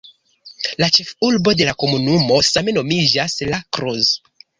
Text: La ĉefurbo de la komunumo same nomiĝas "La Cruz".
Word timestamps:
La 0.83 0.87
ĉefurbo 0.97 1.53
de 1.59 1.67
la 1.67 1.75
komunumo 1.83 2.39
same 2.47 2.73
nomiĝas 2.79 3.37
"La 3.53 3.61
Cruz". 3.79 4.09